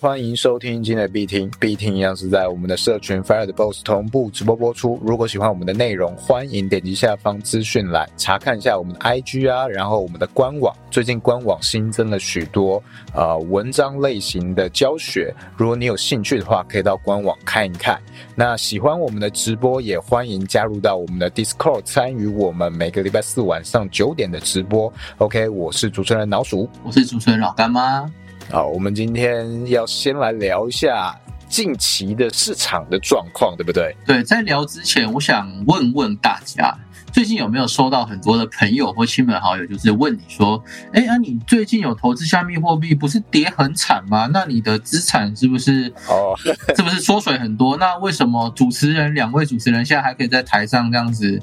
[0.00, 4.96] 欢迎收听今天的必听，必听一样是在我们的社群 Fire 的 Boss 同步直播播出。
[5.02, 10.72] 如果喜欢我们的内容，欢迎点击下方资讯栏查看一下我们的 IG 啊，然后我们的官网。
[10.88, 12.80] 最近官网新增了许多
[13.12, 18.00] 呃文章类型的教学，如果你有兴趣的话，可以到官网看一看。
[18.36, 24.92] 那喜欢我们的直播，也欢迎加入到我们的 Discord 参与我们每个礼拜四晚上九点的直播。
[25.16, 28.08] OK，我是主持人老鼠，我是主持人老干妈。
[28.50, 31.14] 好，我们今天要先来聊一下
[31.50, 33.94] 近期的市场的状况，对不对？
[34.06, 36.74] 对，在聊之前，我想问问大家，
[37.12, 40.62] 最近有没有收到很多的朋友或亲朋好友，就是问你说，
[40.94, 44.26] 哎，啊，你最近有投资加密货币，不是跌很惨吗？
[44.32, 46.34] 那你的资产是不是哦，
[46.74, 47.76] 是不是缩水很多？
[47.76, 51.38] 那为什么主持人两位主持人现在还可以在台上这样子？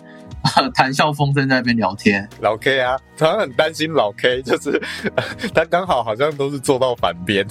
[0.73, 4.81] 谈笑风生在那边聊天，老 K 啊，他很担心老 K，就是
[5.53, 7.45] 他刚好好像都是坐到反边。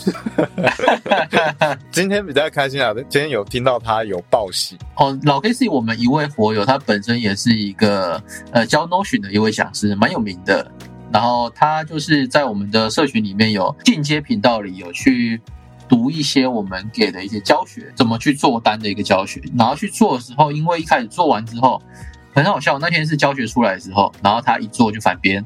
[1.91, 5.19] 今天比较开心啊，今天有听到他有报喜哦。
[5.25, 10.71] 老 K 是我们一位佛友，他本身也是一个呃教 Notion 的一位讲师，蛮有名的。
[11.13, 15.41] 然后他就是在我们的社群里面有进阶频道里有去
[15.89, 19.41] 读一些我们给的一些教学，怎么去做单的一个教学。
[19.57, 21.81] 然后去做的时候，因为一开始做完之后。
[22.35, 25.45] 很好笑，那天是教学出来的时候，然后他一做就反编，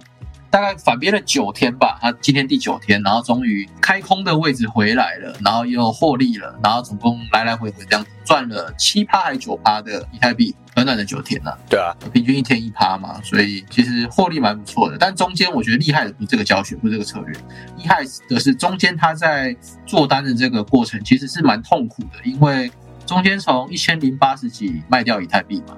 [0.49, 11.51] 大概反编了九天吧，他今天第九天，然后终于开空的位置回来了，然后又获利了，然后总共来来回回这样赚了七趴还是九趴的以太币，短短的九天呢？
[11.69, 14.97] 对啊，平均一天一趴嘛，所以其实获利蛮不错的。
[14.99, 17.39] 但中间我觉得厉害的不是这个教学，不是这个策略，
[17.77, 22.73] 厉害的是中间他在做单的这个过程其实是蛮痛苦的，因为
[23.05, 25.77] 中间从一千零八十几卖掉以太币嘛。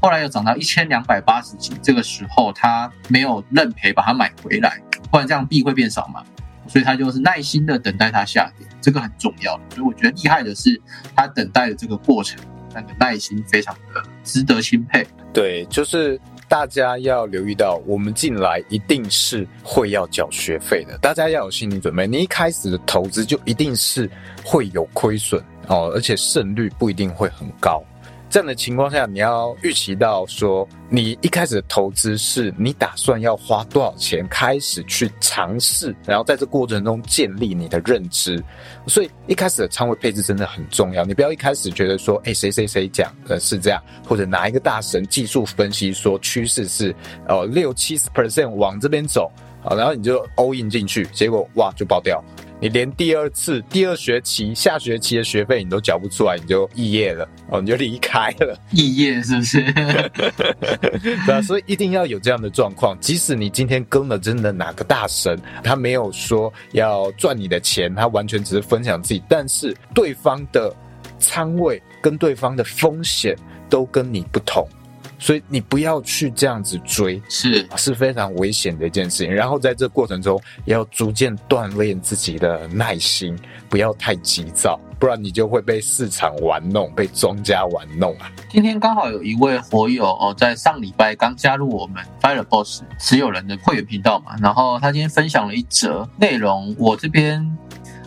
[0.00, 6.22] 后来又涨到一千两百八十几，这个时候他没有认赔把它买回来，不然这样币会变少嘛，
[6.68, 9.58] 所以他就是耐心的等待它下跌，这个很重要。
[9.74, 10.80] 所以我觉得厉害的是
[11.16, 12.38] 他等待的这个过程，
[12.72, 15.06] 那个耐心非常的值得钦佩。
[15.32, 22.06] 对，就是大家要留意到，我们进来一定是会要缴学费的，大家要有心理准备。
[22.06, 24.08] 你一开始的投资就一定是
[24.44, 27.82] 会有亏损哦，而且胜率不一定会很高。
[28.30, 38.42] 这样的情况下，你要预期到说，你一开始的投资是你打算要花多少钱开始去尝试，然后在这过程中建立你的认知。
[38.86, 41.04] 所以一开始的仓位配置真的很重要。
[41.04, 46.94] 你不要一开始觉得说，哎，谁谁谁讲的是这样，或者哪一个大神技术分析说趋势是
[47.28, 52.22] 呃六七十 percent 往这边走，好，然后你就 all in 进去，结果哇就爆掉。
[52.60, 58.58] 你连第二次、第二学期、下学期的学费你都缴不出来，你就肄业了哦，你就离开了。
[58.72, 59.62] 肄业是不是？
[61.24, 62.98] 对啊，所以一定要有这样的状况。
[63.00, 70.74] 即使你今天跟了真的哪个大神，他没有说要赚你的钱，他完全只是分享自己，但是对方的
[71.18, 73.36] 仓位跟对方的风险
[73.70, 74.68] 都跟你不同。
[75.18, 79.34] 所以你不要去这样子追，是是非常危险的一件事情。
[79.34, 83.36] 然后在这过程中，要逐渐锻炼自己的耐心，
[83.68, 88.30] 不要太急躁，不然你就会被市场玩弄，被庄家玩弄啊。
[88.48, 97.44] 今天刚好有一位火友哦，在上礼拜刚加入我们 Fire Boss 持有人的会员频道嘛，然后他今天分享了一则内容，我这边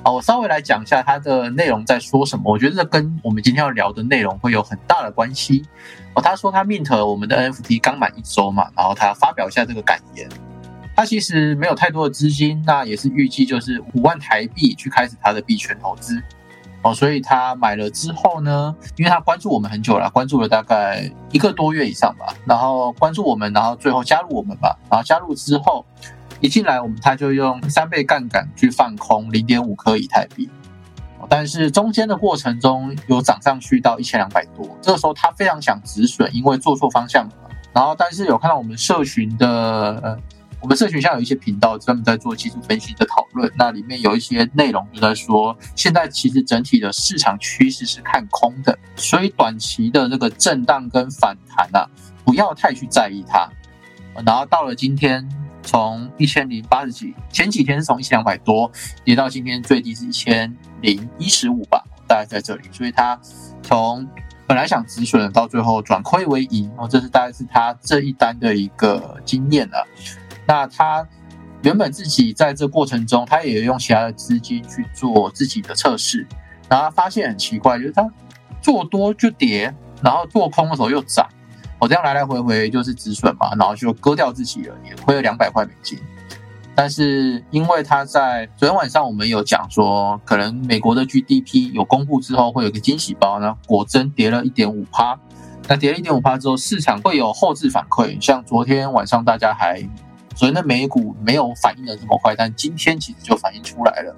[0.04, 2.52] 啊，我稍微来讲一下他的内容在说什么。
[2.52, 5.64] 我觉得这跟我们今天要聊的内容会有很大的关系。
[6.16, 10.28] 哦，他说他 mint 我们的 NFT 刚满一周嘛，然后他发表一下这个感言。
[10.96, 16.20] 他其实没有太多的资金，那也是预计就是五万台币去开始他的币圈投资。
[16.82, 25.86] 哦，所以他买了之后呢，因为他关注我们很久了，关注了大概一个多月以上吧，然后关注我们，然后最后加入我们吧，然后加入之后
[26.42, 30.50] 一进来我们他就用三倍杠杆去放空零点五颗以太币。
[31.30, 37.32] 但是中间的过程中有涨上去到一千两百多，这个时候他非常想止损，因为做错方向了。
[37.72, 39.48] 然后，但是有看到我们社群的，
[40.02, 40.18] 呃，
[40.60, 51.88] 我们社群下有一些频道专门在做技术分析的讨论，那里面有一些内容就在说，现在其实整体的市场趋势是看空的，所以短期的这个震荡跟反弹啊，
[52.26, 53.48] 不要太去在意它。
[54.26, 55.30] 然后到了今天。
[55.64, 58.72] 从一千零八十几，前几天是从一千两百多
[59.04, 62.64] 跌到今天最低是一千零一十五吧，大概在这里。
[62.72, 63.20] 所以他
[63.62, 64.08] 从
[64.48, 69.88] 本来想止损，到最后转亏为盈，哦，这是大概是他这一单的一个经验了。
[70.48, 71.08] 那他
[71.64, 76.28] 原本自己在这过程中，他也用其他的资金去做自己的测试，
[76.68, 78.06] 然后发现很奇怪，就是他
[78.62, 81.28] 做多就跌，然后做空的时候又涨。
[81.82, 85.98] 我这样来来回回就是止损嘛，然后就割掉自己了，也亏了两百块美金。
[86.76, 95.20] 但是因为它在昨天晚上我们有讲说，可能美国的 GDP 有公布之后会有个惊喜包，然后果真跌了一点五趴。
[95.68, 99.82] 那跌了一点五趴之后，市场会有后置反馈，像昨天晚上大家还
[100.36, 104.16] 昨天的美股没有反应的这么快，但今天其实就反应出来了。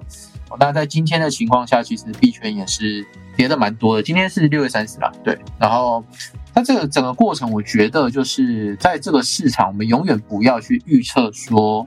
[0.60, 3.06] 那在今天的情况下，其实币圈也是
[3.36, 4.02] 跌的蛮多的。
[4.02, 5.36] 今天是六月三十啦，对。
[5.58, 6.04] 然后，
[6.54, 11.84] 那这个整个过程，我觉得就是在这个市场，我们永远不要去预测说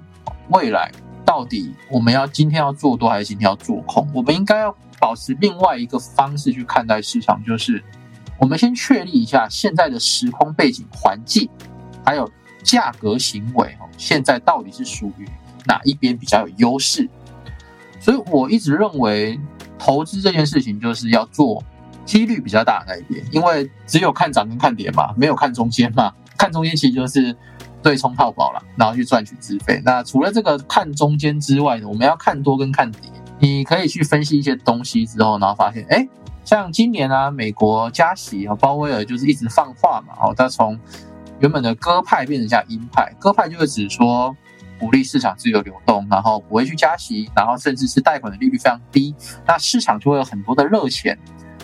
[0.49, 0.91] 未来
[1.25, 4.05] 到底我们要今天要做多还是今天要做空。
[4.13, 7.81] 我们应该要保持另外一个方式去看待市场，就是
[8.39, 11.49] 我们先确立一下现在的时空背景环境，
[12.03, 12.29] 还有
[12.61, 15.25] 价格行为，现在到底是属于
[15.65, 17.09] 哪一边比较有优势。
[18.01, 19.39] 所以我一直认为，
[19.79, 21.63] 投资这件事情就是要做
[22.07, 26.11] 几率比较大那一边，因为只有看涨跟看跌嘛，没有看中间嘛。
[26.35, 27.35] 看中间其实就是
[27.83, 29.81] 对冲套保了，然后去赚取资费。
[29.83, 33.01] 那除了这个看中间之外呢，我们要看多跟看跌。
[33.39, 36.07] 你可以去分析一些东西之后，然后发现，哎，
[36.43, 40.79] 像今年啊，美国加息啊，鲍威尔就是一直放话嘛，哦，他从
[41.39, 44.35] 原本的鸽派变成像鹰派，鸽派就是指说。
[44.79, 49.15] 鼓励市场自由流动，然后不会去加息，然后甚至是贷款的利率非常低，
[49.47, 51.17] 那市场就会有很多的热钱。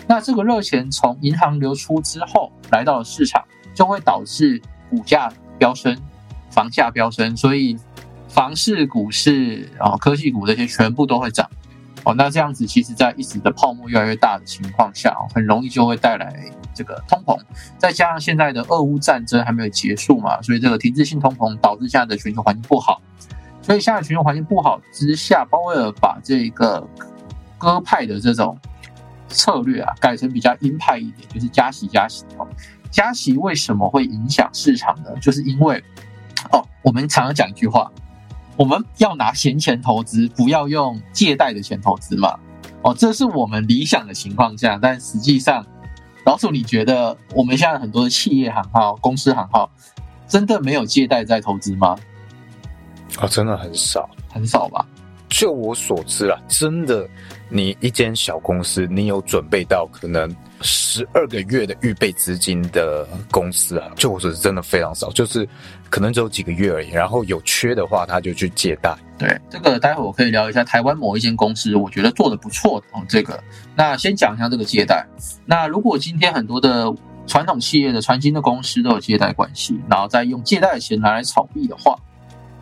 [0.06, 3.42] 那这个热钱从银行流出之后，来到了市场，
[3.74, 4.60] 就会导致
[4.90, 5.96] 股价飙升，
[6.50, 7.78] 房价飙升，所以
[8.28, 11.48] 房市、股市啊、科技股这些全部都会涨。
[12.04, 16.50] 哦，那这样子，其实在一时的泡沫越来越大的情况下，很容易就会带来。
[16.76, 17.38] 这个通膨，
[17.78, 23.00] 再加上现在的俄乌战争还没有结束嘛，所以这个停滞性通膨导致现在的全球环境不好。
[23.62, 26.84] 所以现在全球环境不好之下，鲍威尔把这个
[27.56, 28.58] 鸽派的这种
[29.34, 32.48] 策略啊，改成比较鹰派一点，就是加息加息哦。
[32.90, 35.10] 加息为什么会影响市场呢？
[35.20, 35.82] 就是因为
[36.52, 37.90] 哦，我们常常讲一句话，
[38.56, 42.38] 我们要拿闲钱投资，不要用借贷的钱投资嘛。
[42.82, 45.66] 哦，这是我们理想的情况下，但实际上。
[46.26, 49.70] 老鼠，你觉得我们现在很多的企业行号、公司行号，
[50.26, 51.98] 真的没有借贷在投资吗？
[53.18, 54.86] 啊，真的很少，很少吧？
[55.36, 57.04] 就我所知啦，真的，
[57.48, 65.46] 你一间小公司，你有准备到可能十二个月的预备资金的公司啊，就我所知，真的非常少，就是
[65.90, 66.90] 可能只有几个月而已。
[66.90, 68.96] 然后有缺的话，他就去借贷。
[69.18, 73.02] 对，这个待会我可以聊一下台湾某一间公司，我觉得做的不错的哦。
[73.08, 73.42] 这个，
[73.74, 75.04] 那先讲一下这个借贷。
[75.44, 76.94] 那如果今天很多的
[77.26, 81.98] 传统企业的传新的公司都有借贷关系，然后再用借贷的钱拿来炒币的话，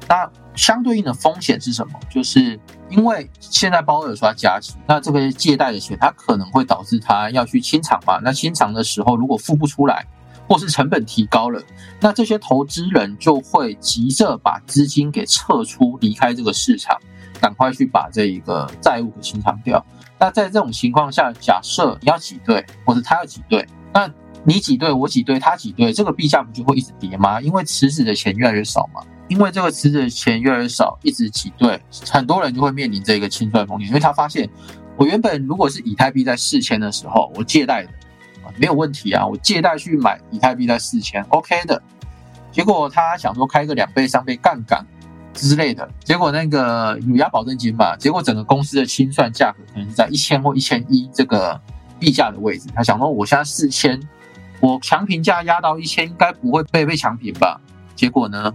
[0.09, 1.99] 那相对应的风险是什么？
[2.11, 2.59] 就是
[2.89, 8.19] 因为现在包尔说加息，那这个借贷的钱，它可能会导致他要去清偿嘛？
[8.23, 10.07] 那清偿的时候，如果付不出来。
[10.49, 11.63] 或是成本提高了，
[12.01, 16.99] 那这些投资人就会急着把资金给撤出，离开这个市场，
[17.41, 19.83] 赶快去把这一个债务给清偿掉。
[20.19, 24.11] 那在这种情况下，假设你要挤兑，或者他要挤兑，那
[24.45, 27.41] 你挤兑，我挤兑，他挤兑，这个币价不就会一直跌吗？
[27.41, 29.01] 因为池子的钱越来越少嘛。
[29.33, 31.81] 因为这个池子的钱越来越少，一直挤兑，
[32.11, 33.89] 很多人就会面临这个清算风险。
[33.89, 34.47] 因为他发现，
[34.95, 37.89] 我原本如果是以太币在四千的时候，我借贷的。
[38.59, 41.83] 没有问题啊，我借贷去买以太币在四千，OK 的。
[42.51, 44.85] 结果他想说开个两倍、三倍杠杆
[45.33, 51.59] 之类的，结果那个有押保证金嘛，结果整个公司的清算价格可能是在一千或一千一这个
[51.99, 52.69] 币价的位置。
[52.75, 53.99] 他想说我现在四千，
[54.61, 57.59] 我强平价压到一千，应该不会被被强平吧？
[57.95, 58.53] 结果呢，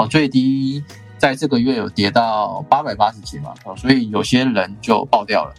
[0.00, 0.82] 哦，最低
[1.18, 5.54] 在这个月有跌到八百八十几嘛，哦，所以有些人就爆掉了。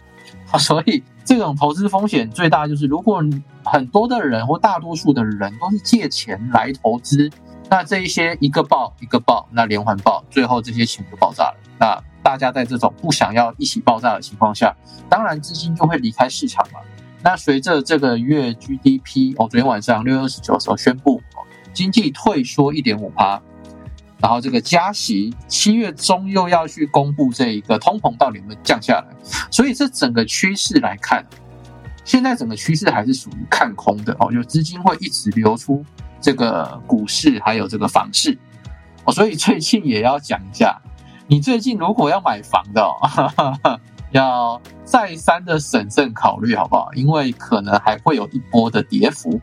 [0.58, 3.22] 所以这种投资风险最大就是，如果
[3.64, 7.30] 很多的人或大多数的人都是借钱来投资，
[7.70, 11.56] 那这一些一个爆一个爆，那连环爆，最后这些钱就爆炸了。
[11.78, 14.76] 那大家在这种不想要一起爆炸的情况下，
[15.08, 16.80] 当然资金就会离开市场嘛。
[17.22, 21.22] 那随着这个月 GDP，哦，昨天晚上六月二十九的时候宣布，
[21.72, 23.40] 经济退缩一点五趴。
[24.22, 29.06] 然后这个加息，七月中又要去公布这一个通膨到底有没有降下来，
[29.50, 31.26] 所以这整个趋势来看，
[32.04, 35.84] 现在整个趋势还是属于看空的哦，就资金会一直流出
[36.20, 38.38] 这个股市还有这个房市
[39.04, 40.80] 哦，所以最近也要讲一下，
[41.26, 42.88] 你最近如果要买房的，
[44.12, 46.92] 要再三的审慎考虑好不好？
[46.94, 49.40] 因为可能还会有一波的跌幅。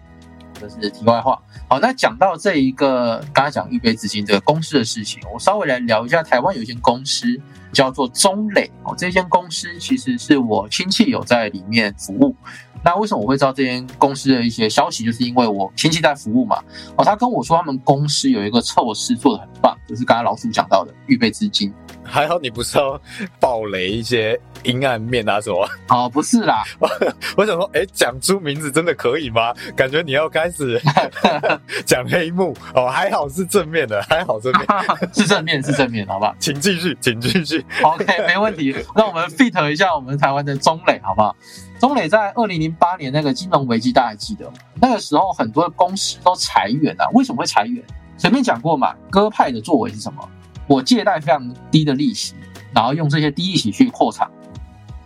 [0.60, 1.42] 这是题外话。
[1.68, 6.22] 好，那讲到这一个刚才讲预备资金这个公司的事情，我稍微来聊一下。
[6.22, 7.28] 台湾有一间公司
[7.72, 12.36] 叫做中磊哦，这间公司其实是我亲戚有在里面服务。
[12.84, 15.04] 那为什么我会知道这间公司的一些消息？
[15.04, 16.62] 就是因为我亲戚在服务嘛。
[16.96, 21.74] 哦，他跟我说他们公司有一个措施做的很棒，就是刚才老鼠讲到的预备资金。
[22.10, 23.00] 还好你不是要
[23.40, 25.68] 暴雷一些阴暗面啊什么？
[25.90, 26.64] 哦，不是啦，
[27.38, 29.54] 我想说，哎，讲出名字真的可以吗？
[29.76, 30.82] 感觉你要开始
[31.86, 34.66] 讲黑幕哦，还好是正面的，还好正面
[35.14, 36.36] 是正面是正面，好不好？
[36.40, 37.64] 请继续，请继续。
[37.84, 38.76] OK，没问题。
[38.96, 41.36] 那我们 fit 一下我们台湾的中磊，好不好？
[41.80, 44.54] 中磊在二零零八年那个金融危机，大家还记得吗？
[44.82, 47.84] 那个时候很多的公司都裁员啊，为什么会裁员？
[48.18, 50.28] 前面讲过嘛，鸽派的作为是什么？
[50.70, 52.36] 我借贷非常低的利息，
[52.74, 54.30] 然后用这些低利息去扩产、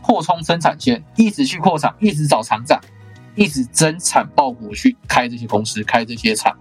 [0.02, 2.78] 扩充生产线，一直去扩产，一直找厂长，
[3.34, 6.54] 一直增产报国去开这些公司、开这些厂、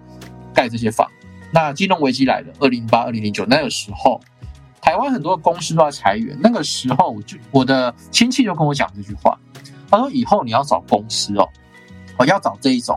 [0.55, 1.07] 盖这些房。
[1.53, 4.21] 那金融危机来了，二零八、二零零九那个时候，
[4.81, 6.39] 台湾很多公司都在裁员。
[6.41, 9.37] 那个时候，我就我的亲戚就跟我讲这句话，
[9.91, 11.49] 他说：“以后你要找公司哦，
[12.17, 12.97] 我要找这一种。”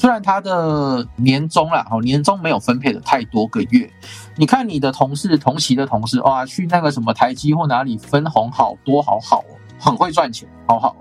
[0.00, 3.92] 虽然他的年终啦，哦，年终没有分配的太多个月，
[4.34, 10.96] 你看你的同事同期的同事，哇，去那个什么台积或哪里分红好多好好哦，很会赚钱，好好。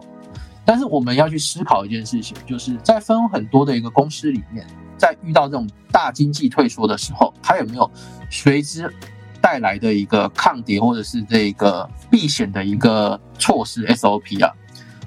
[0.65, 7.89] 但是我们要去思考一件事情，就是在分很多的一个公司里面，在遇到这种大经济退缩的时候，它有没有
[8.29, 8.93] 随之
[9.39, 14.53] 带来的一个抗跌或者是这个避险的一个措施 SOP 啊？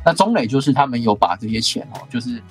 [0.03, 2.43] 那中磊就是他们有把这些钱哦，就是。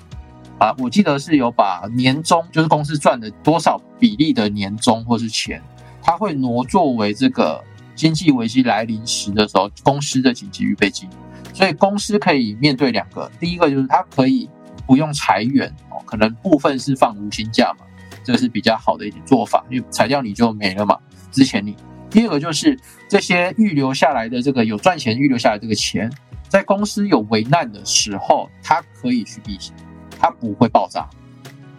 [0.58, 5.60] 啊，我记得是有把年终，就是公司赚的多少比例的年终或是钱，
[6.00, 7.62] 他会挪作为这个
[7.94, 11.08] 经济危机来临时的时候公司的紧急预备金，
[11.52, 14.48] 所以公司可以面对两个，第一个就是它可以
[14.86, 17.84] 不用裁员哦，可能部分是放无薪假嘛，
[18.22, 20.96] 这是比较好的一点做法，因为裁掉你就没了嘛，
[21.30, 21.76] 之前你。
[22.08, 22.78] 第二个就是
[23.08, 26.12] 这些预留下来的这个有赚钱预留下来这个钱，
[26.46, 29.74] 在公司有危难的时候，它可以去避险。
[30.22, 31.08] 它不会爆炸，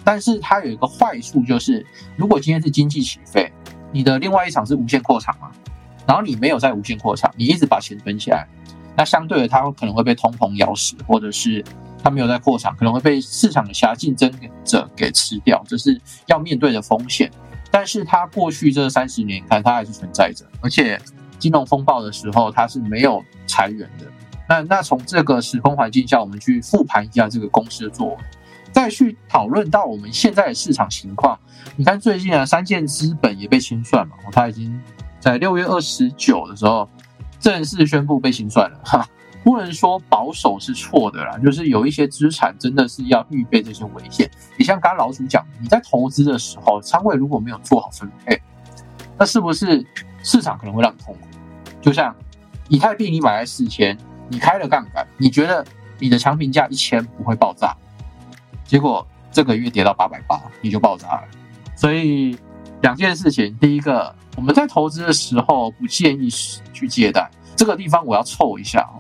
[0.03, 1.85] 但是它有一个坏处，就是
[2.17, 3.50] 如果今天是经济起飞，
[3.93, 5.50] 你的另外一场是无限扩产嘛，
[6.05, 8.45] 然后你没有在无限扩产，你一直把钱存起来，
[8.97, 11.63] 那相对的它可能会被通膨咬死，或者是
[12.03, 14.29] 它没有在扩产，可能会被市场的狭竞争
[14.65, 17.31] 者给吃掉，这是要面对的风险。
[17.71, 21.00] 但是它过去这三十年，看它还是存在着，而且
[21.39, 24.05] 金融风暴的时候，它是没有裁员的。
[24.47, 28.17] 那那从这个时空环境下，我们去复盘一下这个公司的作为，
[28.71, 31.39] 再去讨论到我们现在的市场情况。
[31.75, 34.79] 你看最近啊，三箭资本也被清算嘛，它已经
[35.19, 36.88] 在六月二十九的时候
[37.39, 38.79] 正式宣布被清算了。
[38.83, 39.07] 哈，
[39.43, 44.29] 不能说保守是错的啦，就是有一些资产真的是要预备这些危险。
[44.57, 48.41] 你像刚刚老鼠讲，你在投资的时候，仓位如果没有做好分配，
[49.17, 49.85] 那是不是
[50.21, 51.27] 市场可能会让你痛苦？
[51.81, 52.13] 就像
[52.67, 53.97] 以太币，你买在四千。
[54.33, 55.63] 你开了杠杆，你觉得
[55.99, 57.77] 你的强平价一千不会爆炸，
[58.65, 61.23] 结果这个月跌到八百八，你就爆炸了。
[61.75, 62.35] 所以
[62.81, 66.31] 两件事情，第一个，我们在投资的时候不建议
[66.73, 67.29] 去借贷。
[67.55, 68.97] 这个地方我要凑一下哦，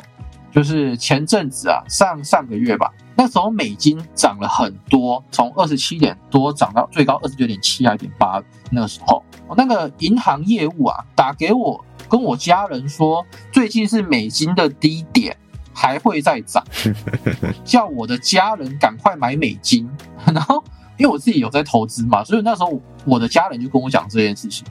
[0.51, 8.41] 就是前阵子啊，上上个月吧，那时候美金涨了很多，从二十七点多涨到最高二十九点七还点八，
[8.71, 9.23] 那个时候，
[9.55, 11.83] 那个银行业务啊，打给我。
[12.09, 15.35] 跟我家人说，最近是美金的低点，
[15.73, 16.63] 还会再涨，
[17.65, 19.89] 叫我的家人赶快买美金。
[20.31, 20.63] 然后，
[20.97, 24.63] 因为我自己有在投资嘛，所以那时候我的家人就跟我讲这件事情。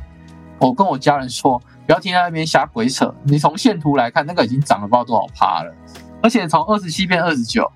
[0.60, 3.12] 我跟我家人说，不要听他那边瞎鬼扯。
[3.24, 5.74] 你从线图来看，那个已经涨了不知道多少趴了，
[6.22, 7.68] 而且从二十七变二十九，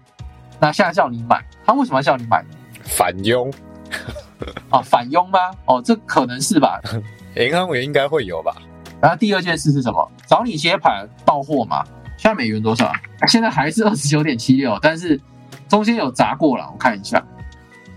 [0.61, 2.49] 那现在叫你买，他为什么要叫你买呢？
[2.85, 3.53] 反佣
[4.71, 4.81] 啊？
[4.85, 5.39] 反佣吗？
[5.67, 6.81] 哦，这可能是吧？
[7.37, 8.55] 银行也应该会有吧？
[9.01, 10.11] 然后第二件事是什么？
[10.27, 11.85] 找你接盘到货嘛？
[12.17, 12.91] 现在美元多少？
[13.29, 15.21] 现在还是二十九点七六，但是
[15.69, 16.67] 中间有砸过了。
[16.73, 17.23] 我看一下，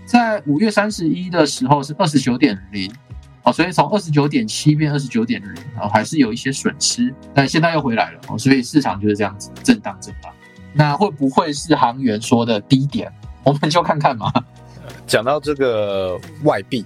[0.04, 2.92] 在五月三十一的时候是二十九点零，
[3.44, 8.20] 哦，所以从二十九点七变二十九点零，然后还是有一些损失，但现在又回来了。
[8.28, 10.30] 哦，所以市场就是这样子震荡震荡。
[10.72, 13.12] 那会不会是航员说的低点？
[13.44, 14.32] 我们就看看嘛。
[15.06, 16.84] 讲到这个外币，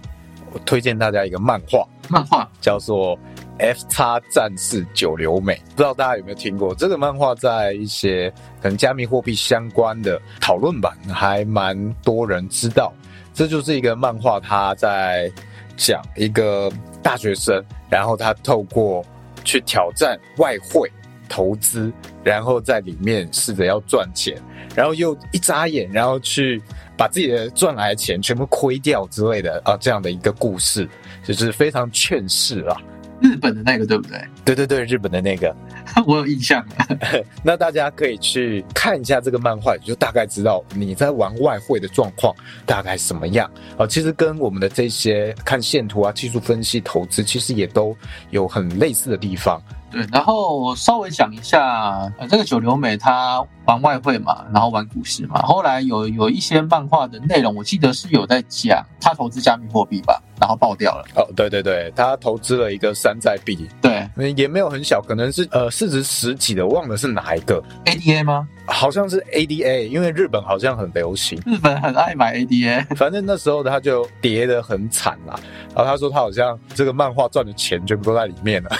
[0.53, 3.19] 我推荐大家一个漫画，漫画叫做。
[3.57, 7.33] F 叉战士九流美，不知道大家有没有听过这个漫画？
[7.37, 8.29] 在一些
[8.61, 12.93] 可能加密货币相关的讨论版，还蛮多人知道。
[13.33, 15.31] 这就是一个漫画，他在
[15.77, 16.69] 讲一个
[17.01, 19.07] 大学生，然后他透过
[19.45, 20.91] 去挑战外汇
[21.29, 24.37] 投资，然后在里面试着要赚钱，
[24.75, 26.63] 然后又一眨眼，然后去
[26.97, 30.89] 把自己的赚来的钱全部亏掉之类的啊，这样的一个故事，
[31.25, 32.77] 就是非常劝世啊。
[33.21, 34.19] 日本的那个对不对？
[34.45, 35.55] 对对对，日本的那个，
[36.07, 36.65] 我有印象。
[37.43, 42.35] 那大家可以去看一下这个漫画，就大概知道你在玩外汇的状况
[42.67, 43.87] 大概什么样啊。
[43.87, 47.97] 其实跟我们的这些看线图啊、技术分析、投资，其实也都
[48.31, 49.61] 有很类似的地方。
[49.91, 61.05] 对，然后我稍微讲一下，呃，这个九流美他玩外汇嘛，然后玩股市嘛，后来有有一些漫画的内容，我记得是有在讲他投资加密货币吧，然后爆掉了。
[61.15, 64.05] 哦，对对对，他投资了一个山寨币，对
[64.37, 68.49] 也没有很小，可能是呃市值十几的，忘了是哪一个，，ADA 吗？
[68.67, 71.39] 好像是 ADA，因为日本好像很流行。
[71.45, 75.39] 日本很爱买 ADA，反正那时候他就跌得很惨啦，
[75.75, 78.71] 然后他说他好像这个漫画赚的钱全部都在里面了，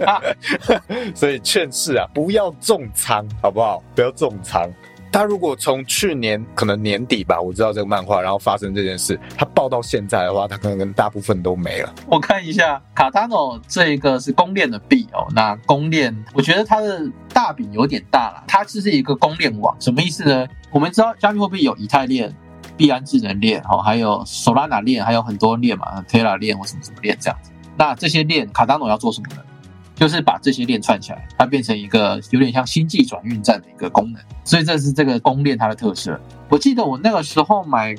[1.16, 3.82] 所以劝世啊，不要重仓，好不好？
[3.94, 4.70] 不要重仓。
[5.14, 11.94] 他如果从去年可能年底吧，我知道这个漫画，然后发生这件事，他报到现在的话，他可能跟大部分都没了。
[12.08, 20.48] 我看一下卡塔诺这一个是公链的币哦，那公链我觉得它的大饼有点大了，它只是一个公链网，什么意思呢？
[20.72, 22.34] 我们知道加密货币有以太链、
[22.76, 27.52] 币安智能链哦，还有 Solana 链，还有很多链嘛，Terra 链或什么什么链这样子。
[27.78, 29.42] 那这些链卡塔诺要做什么呢？
[29.94, 36.20] 就是把这些链串起来，它变成一个有点像星际转运站的一个功能，所以这是这个公链它的特色。
[36.48, 37.94] 我记得我那个时候买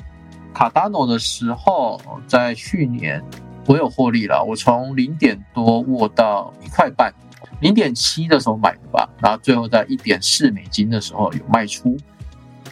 [0.52, 3.22] 卡达诺的时候，在去年
[3.66, 7.12] 我有获利了，我从零点多握到一块半，
[7.60, 11.96] 零点七的时候买的吧，然后最后在一点四美金的时候有卖出，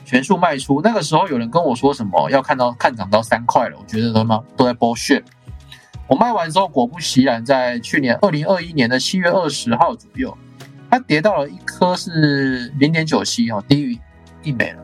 [0.05, 0.81] 全数卖出。
[0.83, 5.23] 那个时候有人跟我说什么要看到看涨到三块了，我觉得他妈都在 bullshit。
[6.07, 10.37] 我卖完之后，果不其然，在去年二零二一年的七月二十号左右，
[10.91, 13.99] 它跌到了一颗是零点九七哦，低于
[14.43, 14.83] 一美了。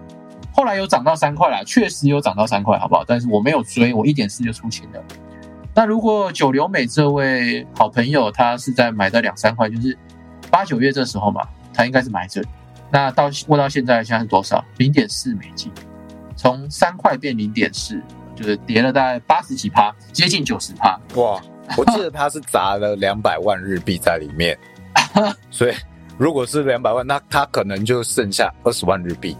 [0.52, 3.04] 后来有涨到三块啦，确实有涨到三块，好不好？
[3.06, 5.02] 但是我没有追，我一点四就出清了。
[5.74, 9.96] 那如果九流美这位好朋友，他是在买的两三块，就是
[10.50, 12.42] 八九月这时候嘛，他应该是买这。
[12.90, 14.62] 那到问到现在，现在是多少？
[14.78, 15.70] 零点四美金，
[16.34, 18.02] 从三块变零点四，
[18.40, 20.98] 就是跌了大概八十几趴，接近九十趴。
[21.16, 21.38] 哇，
[21.76, 24.58] 我记得他是砸了两百万日币在里面，
[25.52, 25.74] 所以
[26.16, 29.36] 如果是两百万，那他可能就剩下二十万日币。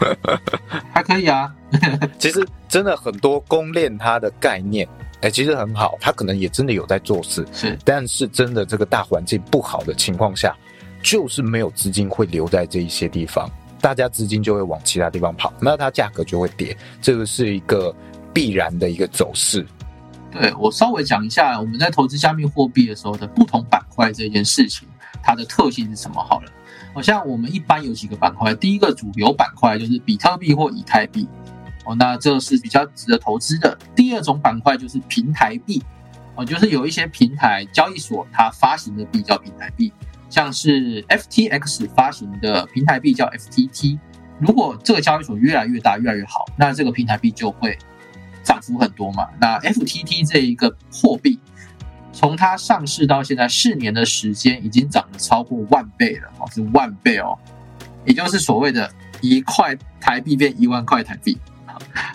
[0.92, 1.50] 还可以啊，
[2.18, 4.86] 其实真的很多公链它的概念，
[5.22, 7.78] 哎，其实很好，他可能也真的有在做事，是。
[7.82, 10.54] 但是真的这个大环境不好的情况下，
[11.02, 17.94] 就是没有资金会留在这一些地方，大家资金就会往其他地方跑，那它价格就会跌，这个是一个
[18.34, 19.64] 必然的一个走势。
[20.30, 24.88] 对我稍微讲一下我们在投资加密货币的时候的不同板块这件事情，
[25.22, 26.20] 它的特性是什么？
[26.20, 26.50] 好了，
[26.92, 31.28] 好像我们一般有几个板块，第一个主流板块就是比特币或以太币，
[31.84, 33.78] 哦，那这是比较值得投资的。
[33.94, 35.80] 第二种板块就是平台币，
[36.34, 39.92] 哦，就是有一些平台交易所它发行的币叫平台币，
[40.28, 44.00] 像是 FTX 发行的平台币叫 FTT。
[44.40, 47.78] 如果这个交易所越来越大、越来越好，那这个平台币就会
[48.44, 49.26] 涨幅很多嘛。
[49.40, 51.40] 那 FTT 这一个货币，
[52.12, 57.36] 从它上市到现在四年的时间，已经涨了超过万倍了，哦，是万倍哦，
[58.04, 58.88] 也就是所谓的
[59.20, 61.36] 一块台币变一万块台币。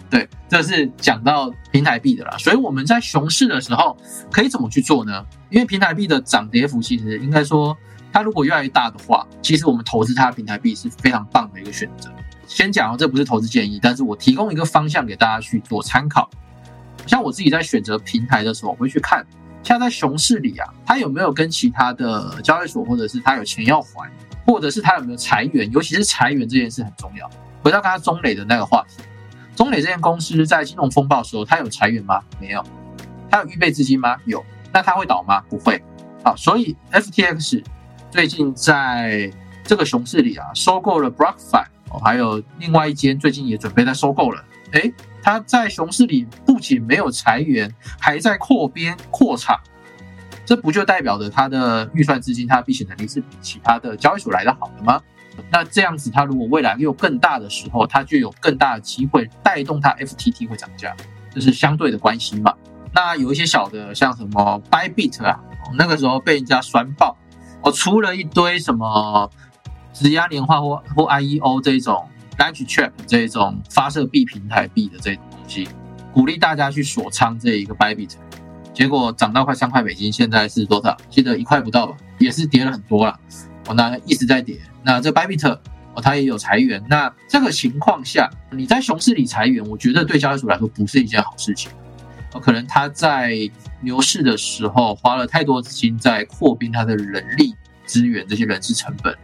[0.09, 2.37] 对，这是讲到平台币的啦。
[2.37, 3.95] 所以我们在熊市的时候
[4.31, 5.25] 可以怎么去做呢？
[5.49, 7.77] 因为平台币的涨跌幅其实应该说，
[8.13, 12.09] 它如果越来越大的话，其实我们投资它的平台币是非常棒的一个选择。
[12.49, 16.27] 先讲，这不是投资建议，但是我提供一个方向给大家去做参考。
[17.05, 19.23] 像我自己在选择平台的时候，我会去看，
[19.61, 24.11] 像在熊市里啊，它有没有跟其他的交易所，或者是它有钱要还，
[24.47, 27.29] 或者是它有没有裁员，尤其是裁员这件事很重要。
[27.61, 29.03] 回到刚刚中磊的那个话题，
[29.55, 32.19] 中磊这间公司在金融风暴的时候，它有裁员吗？
[32.41, 32.63] 没有。
[33.29, 34.17] 它有预备资金吗？
[34.25, 34.43] 有。
[34.73, 35.39] 那它会倒吗？
[35.49, 35.79] 不会。
[36.23, 37.63] 好，所以 FTX
[38.09, 39.31] 最近在
[39.63, 44.43] 这个熊市里啊，收购了 BlockFi，哦，还有另外一间最近也准备在收购了。
[44.71, 49.59] 诶，它在熊市里不仅没有裁员，还在扩编扩厂，
[50.45, 55.01] 这不就代表着它的预算资金、它的避险能力是比其他的交易所来的好的吗？
[55.49, 60.95] 那这样子，它如果未来又更大的时候，它就有更大的机会带动它 FTT 会涨价，
[61.33, 62.53] 这是相对的关系嘛。
[62.93, 65.39] 那有一些小的，像什么 Bybit 啊，
[65.77, 67.15] 那个时候被人家酸爆，
[67.61, 69.31] 哦，出了一堆什么
[69.99, 72.07] 质押年化或或 IEO 这种
[72.37, 75.67] Launch Trap 这种发射币平台币的这种东西，
[76.13, 78.13] 鼓励大家去锁仓这一个 Bybit，
[78.73, 80.95] 结果涨到快三块美金，现在是多少？
[81.09, 83.19] 记得一块不到吧，也是跌了很多了。
[83.67, 84.57] 哦，那一直在跌。
[84.83, 85.59] 那这 Bybit
[85.93, 86.81] 哦，它也有裁员。
[86.89, 91.69] 那这个情况下，你在熊市里裁员，我觉得对交易所来说不是一件好事情。
[92.31, 93.37] 哦，可能他在
[93.81, 97.53] 牛市的时候花了太多资金在扩编他的人力
[97.85, 99.17] 资源，这些人事成本，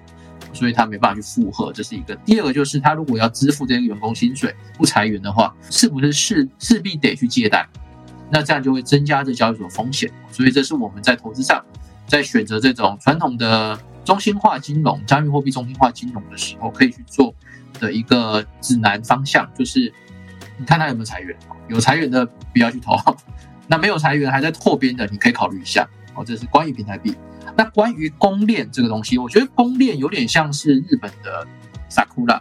[0.55, 2.15] 所以他没办法去负荷，这是一个。
[2.25, 7.67] 第二个就是他如果要支付这些员工薪水，不裁员的话，是不是势势必得去借贷？
[8.31, 10.09] 那这样就会增加这交易所风险。
[10.31, 11.63] 所以这是我们在投资上
[12.07, 17.35] 在选择这种传统的中心化金融、加密货币中心化金融的时候，可以去做
[17.79, 19.93] 的一个指南方向，就是
[20.57, 21.37] 你看它有没有裁员，
[21.67, 22.95] 有裁员的不要去投，
[23.67, 26.23] 那没有裁员还在扩编的，你可以考虑一下哦。
[26.25, 27.15] 这是关于平台币。
[27.58, 31.45] 那关于公链这个东西，我觉得公链有点像是日本的
[31.89, 32.39] Sakura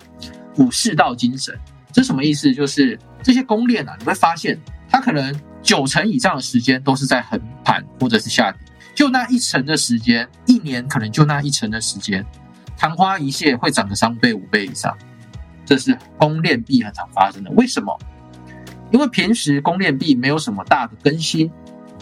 [0.56, 1.58] 武士道精神。
[1.92, 2.52] 这什么意思？
[2.52, 4.58] 就是这些公链啊，你会发现
[4.88, 8.60] 它可能九成以上的时间都是在横盘或者是下跌，
[8.94, 12.24] 就那一成的时间，一年可能就那一成的时间，
[12.76, 14.96] 昙花一现会涨个三倍五倍以上。
[15.64, 17.50] 这是公链币很常发生的。
[17.52, 17.96] 为什么？
[18.90, 21.50] 因为平时公链币没有什么大的更新，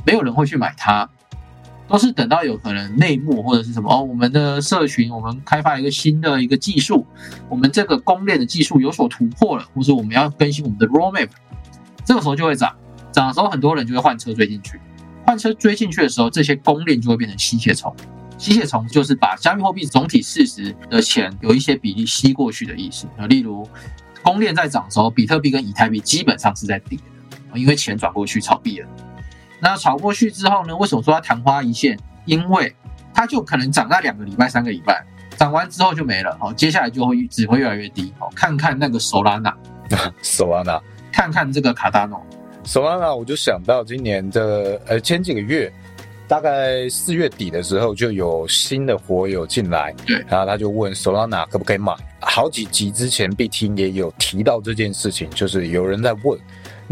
[0.06, 1.08] 没有人会去买它。
[1.88, 7.06] 都是等到有可能内幕或者是什么哦，我们的社群我们开发一个新的一个技术，
[7.48, 11.28] 我们这个公链的技术有所突破了，或者我们要更新我们的 roadmap，
[12.04, 12.74] 这个时候就会涨，
[13.12, 14.80] 涨的时候很多人就会换车追进去，
[15.26, 17.94] 换车追进去的时候，这些公链就会变成吸血虫，
[18.38, 23.68] 吸血虫就是把加密货币总体市值的钱有一些比例吸过去的意思啊，例如
[24.22, 26.96] 公链在涨的时候，比特币跟以太币基本上是在跌
[27.52, 28.88] 的，因为钱转过去炒币了。
[29.62, 30.76] 那炒过去之后呢？
[30.76, 31.96] 为什么说它昙花一现？
[32.24, 32.74] 因为
[33.14, 35.04] 它就可能涨那两个礼拜、三个礼拜，
[35.36, 36.36] 涨完之后就没了。
[36.40, 38.12] 好，接下来就会只会越来越低。
[38.18, 39.56] 好，看看那个索拉纳，
[40.20, 42.20] 索拉纳，看看这个卡达诺，
[42.64, 45.72] 索拉纳，我就想到今年的呃前几个月，
[46.26, 51.94] 大概四月底的时候，就有新的火友进来，对，然后他就问 Solana 可不可以买。
[52.20, 56.36] 好几集之前，BT 也有提到这件事情，就是有人在问。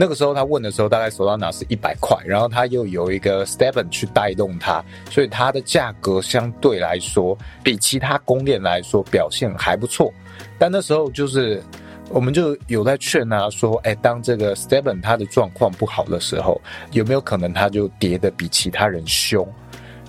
[0.01, 10.11] 那个时候他问的时候，大概索拉纳是一百块，然后他又有一个 Stepen 去带动它，所以它的价格相对来说比其他公链来说表现还不错。
[10.59, 11.63] 但那时候就是
[12.09, 16.59] 我们就有在劝他说，哎，当这个 Stepen 它的状况不好的时候，
[16.93, 19.47] 有没有可能它就跌得比其他人凶？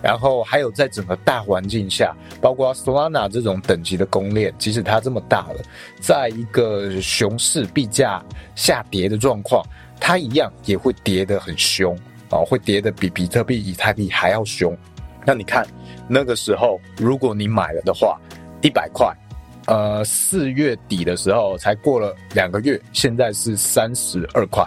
[0.02, 5.62] 然后还有在整个大环境下，包括 Solana 这种等级的公链，即使它这么大了，
[6.00, 8.24] 在一个熊市币价
[8.56, 9.64] 下跌的状况，
[10.02, 11.96] 它一样也会跌得很凶
[12.32, 14.76] 啊，会跌得比比特币、以太币还要凶。
[15.24, 15.66] 那你看
[16.08, 18.20] 那个时候，如果你买了的话，
[18.62, 19.16] 一百块，
[19.68, 24.66] 呃，四月底的时候才过了两个月，现在是三十二块，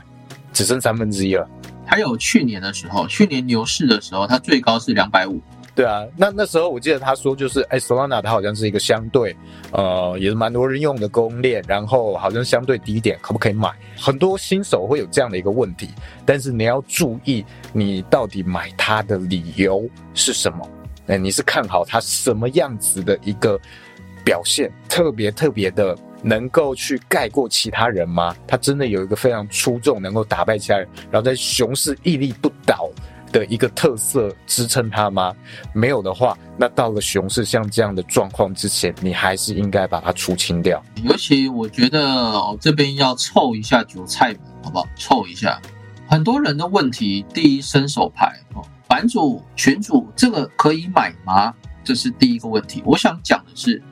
[0.52, 1.46] 只剩三分之一了。
[1.84, 5.42] 还有去年的时候，去年牛市的时候，它最高是两百五。
[5.74, 9.36] 对啊，那那时候我记得他说就是，哎，Solana 它好像是一个相对，
[9.72, 13.72] 呃，也是蛮多人用的公链，然后好像相对低点，可不可以买？
[13.98, 15.90] 很多新手会有这样的一个问题，
[16.24, 20.68] 但是你要注意，你到底买它的理由是什么？
[21.08, 23.60] 哎，你是看好它什么样子的一个
[24.24, 25.96] 表现，特别特别的。
[26.26, 28.34] 能够去盖过其他人吗？
[28.46, 32.88] 它真的有一个非常出众，能够打败其他人，然后在熊市屹立不倒
[33.34, 35.34] 的一个特色支撑它吗？
[35.74, 40.80] 没有的话，那到了熊市像这样的状况之前，你还是应该把它出清掉。
[41.02, 44.86] 尤其我觉得这边要凑一下韭菜好不好？
[44.96, 45.60] 凑一下，
[46.06, 51.52] 很多人的问题，第一伸手牌哦，版主群主这个可以买吗？
[51.82, 52.82] 这是第一个问题。
[52.86, 53.82] 我想讲的是。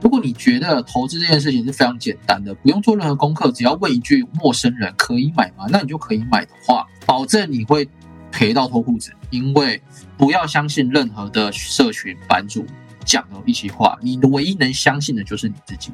[0.00, 5.64] 如果你觉得投资这件事情是非常简单的，不用做任何功课，只要问一句陌生人可以买吗？
[5.68, 7.88] 那你就可以买的话，保证你会
[8.32, 9.12] 赔到脱裤子。
[9.30, 9.80] 因为
[10.18, 12.66] 不要相信任何的社群版主
[13.04, 15.92] 讲的一席话，你唯一能相信的就是你自己。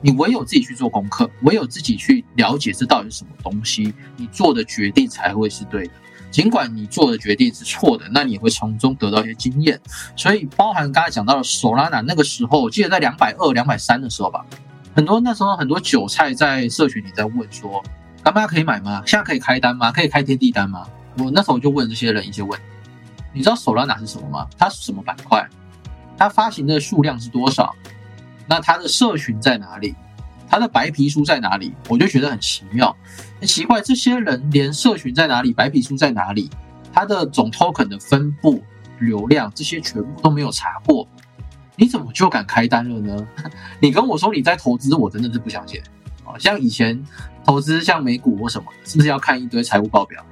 [0.00, 5.92] 你唯有自己去做功课，唯有自己去了解这到底是什么东西，你做的决定才会是对的。
[6.28, 9.78] 尽管你做的决定是错的，那你也会从中得到一些经验。
[10.16, 14.44] 所以，包含刚才讲到的索拉娜，那个时候我记得在两百二、两百三的时候吧，
[14.96, 17.80] 很多那时候很多韭菜在社群里在问说
[18.24, 19.04] ：“干妈可以买吗？
[19.06, 19.92] 现在可以开单吗？
[19.92, 20.88] 可以开天地单吗？”
[21.18, 22.66] 我那时候就问这些人一些问题。
[23.32, 24.46] 你知道索拉纳是什么吗？
[24.58, 25.48] 它是什么板块？
[26.18, 27.74] 它发行的数量是多少？
[28.46, 29.94] 那它的社群在哪里？
[30.48, 31.72] 它的白皮书在哪里？
[31.88, 32.94] 我就觉得很奇妙，
[33.40, 36.50] 很奇怪，这些人连社群在哪里、白皮书在哪里、
[36.92, 38.62] 它的总 token 的分布、
[38.98, 41.08] 流量这些全部都没有查过，
[41.74, 43.26] 你怎么就敢开单了呢？
[43.80, 45.80] 你跟我说你在投资，我真的是不相信。
[46.26, 47.02] 啊，像以前
[47.46, 50.22] 投资像美股或什么，是不是要看一堆财务报表，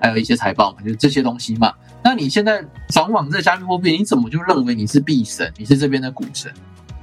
[0.00, 1.72] 还有一些财报嘛，就是这些东西嘛？
[2.02, 5.52] 那你现在转往这加密货币，你怎么就认为你是币神？
[5.56, 6.52] 你是这边的股神？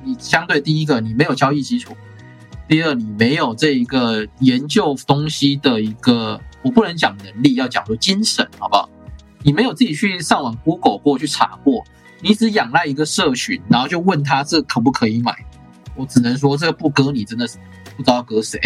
[0.03, 1.95] 你相对第一个，你没有交易基础。
[2.67, 8.89] 第二，你没有这一个研究东西的一个，我不能讲能力，要讲说精神，好不好？
[9.43, 11.83] 你没有自己去上网 Google 过去查过，
[12.21, 15.35] 你只仰赖一个社群，然后就问他这可不可以买？
[15.95, 17.57] 我只能说这个不割你真的是
[17.97, 18.59] 不知道割谁。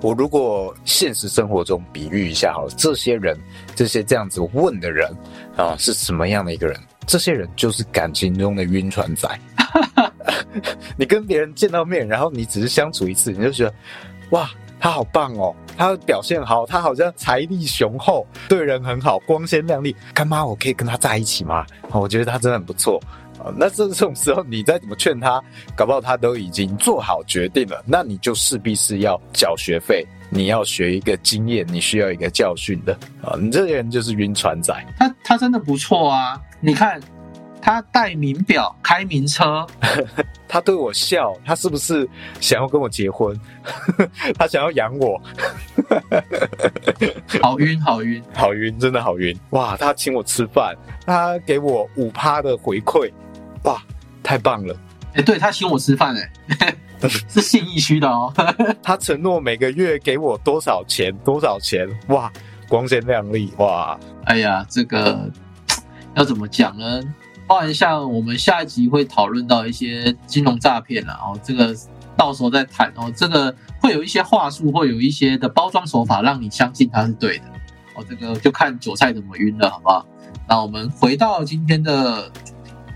[0.00, 3.38] 我如果现实生活中比喻一下，好了，这些人，
[3.74, 5.10] 这些这样子问的人
[5.56, 6.78] 啊，是什么样的一个人？
[7.06, 9.28] 这些人就是感情中的晕船仔。
[10.96, 13.74] 你跟别人见到面，然后你只是相处一次，你就觉得
[14.30, 19.96] 哇，他好棒哦，他表现好，他好像财力雄厚，对人很好，光鲜亮丽。
[20.12, 21.66] 干妈，我可以跟他在一起吗？
[21.90, 23.00] 我觉得他真的很不错
[23.42, 23.52] 啊。
[23.56, 25.42] 那这种时候，你再怎么劝他，
[25.74, 27.82] 搞不好他都已经做好决定了。
[27.86, 33.36] 那你就势必是要缴学费，你要学一个经验，你需要一个教训的啊。
[33.40, 34.74] 你这个人就是晕船仔。
[34.98, 37.00] 他他真的不错啊，你看。
[37.64, 39.64] 他戴名表，开名车，
[40.48, 42.08] 他对我笑，他是不是
[42.40, 43.40] 想要跟我结婚？
[44.36, 45.22] 他想要养我？
[47.40, 49.38] 好晕，好晕，好晕，真的好晕！
[49.50, 50.76] 哇，他请我吃饭，
[51.06, 53.08] 他给我五趴的回馈，
[53.64, 53.82] 哇，
[54.22, 54.76] 太棒了！
[55.14, 56.74] 哎，对他请我吃饭，哎，
[57.28, 58.32] 是信义区的哦。
[58.82, 61.14] 他承诺每个月给我多少钱？
[61.24, 61.86] 多少钱？
[62.08, 62.32] 哇，
[62.68, 63.52] 光鲜亮丽！
[63.58, 65.30] 哇，哎呀，这个
[66.14, 67.00] 要怎么讲呢？
[67.46, 71.76] 包含像我们下一集会讨论到一些金融诈骗了哦，这个
[72.16, 73.12] 到时候再谈哦。
[73.14, 77.44] 这个会有一些话术，会有一些的包装手法，让你相信它是对的
[77.94, 78.04] 哦。
[78.08, 80.06] 这个就看韭菜怎么晕了，好不好？
[80.48, 82.30] 那我们回到今天的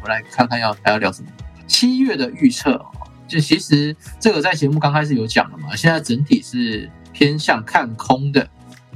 [0.07, 1.29] 来看看要还要聊什么。
[1.66, 2.87] 七月的预测哦，
[3.27, 8.49] 就其实这个在节目刚开始有讲了嘛，现在整体是偏向看空的，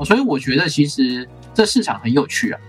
[0.05, 2.61] 所以我觉得其实这市场很有趣啊。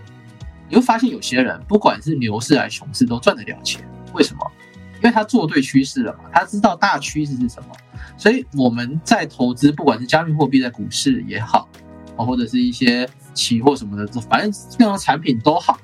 [0.67, 4.51] 你会发现有些人不管是牛市还是熊市都赚得了钱，为什么？
[4.95, 7.75] 因为他做对趋势了嘛，他知道大趋势是什么。
[8.17, 11.67] 所以我们在投资，不管是加密货币在股市也好，
[12.15, 15.77] 或者是一些期货什么的，反正任何产品都好，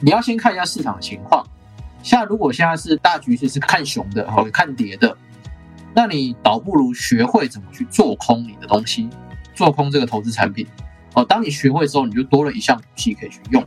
[0.00, 1.46] 你要先看一下市场的情况。
[2.02, 5.16] 像如果现在是大局势是看熊的，或看跌的，
[5.94, 9.08] 那你倒不如学会怎么去做空你的东西，
[9.54, 10.66] 做空这个投资产品。
[11.14, 13.64] 哦，当你学会之后，你就多了一项武器可以去用。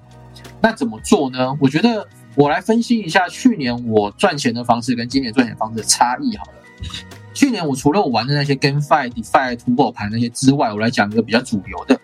[0.62, 1.56] 那怎么做呢？
[1.60, 6.54] 我觉得我来分析一下去年我赚钱的方式跟今年赚钱方式的差异好了。
[7.34, 12.00] 去年我除了我玩的那些 GameFi、DeFi、土狗盘那些之外，我来讲一个比较主流的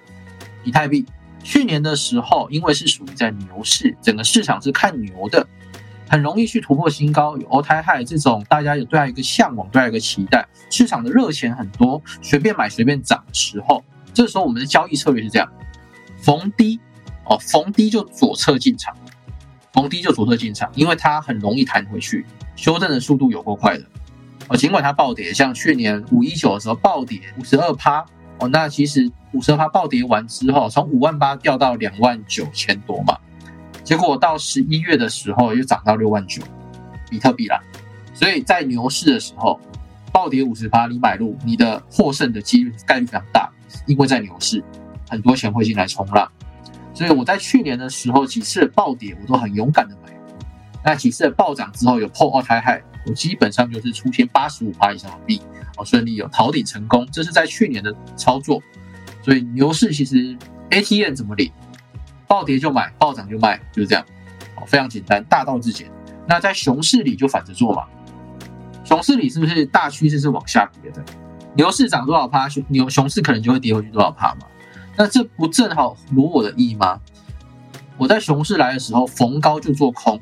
[0.64, 1.06] 以太币。
[1.44, 5.48] 去年的时候，因为是属于在牛市，整个市场是看牛的，
[6.12, 13.82] 很容易去突破新高，有 All Time High 这种大家有对它一个向往，对它一个期待，市场的热钱很多，随便买随便涨的时候，
[14.14, 15.50] 这时候我们的交易策略是这样：
[16.22, 16.78] 逢低。
[17.24, 18.94] 哦，逢低就左侧进场，
[19.72, 22.26] 逢低就左侧进场，因为它很容易弹回去，
[22.58, 23.86] 修正的速度有够快的。
[24.50, 28.04] 哦，尽管它暴跌，像去年五一九的时候暴跌五十二趴，
[28.40, 33.18] 哦，那其实五十二趴暴跌完之后，从五万八掉到两万九千多嘛，
[33.92, 36.42] 结果到十一月的时候又涨到六万九，
[37.10, 37.62] 比特币啦。
[38.14, 39.60] 所以在牛市的时候，
[40.14, 43.52] 暴跌五十趴，你买入，你的获胜的几率概率非常大，
[43.86, 44.64] 因为在牛市
[45.10, 46.32] 很多钱会进来冲浪。
[46.94, 50.14] 所以我在去年的时候几次暴跌，我都很勇敢的买。
[50.86, 55.42] 那几次的暴涨之后有破二胎害，我基本上就是出现八十五趴以上的币，
[55.76, 57.06] 哦，顺利有逃顶成功。
[57.12, 58.64] 这是在去年的操作。
[59.22, 60.38] 所以牛市其实
[60.70, 61.52] ATM 怎么领？
[62.32, 64.06] 暴跌就买，暴涨就卖，就是这样，
[64.56, 65.92] 哦，非常简单，大道至简。
[66.26, 67.84] 那在熊市里就反着做嘛。
[68.86, 71.04] 熊市里是不是大趋势是往下跌的？
[71.56, 74.48] 牛市涨多少趴，熊牛熊市可能就会跌回去多少趴嘛。
[74.96, 77.02] 那这不正好如我的意吗？
[77.98, 80.18] 我在熊市来的时候逢高就做空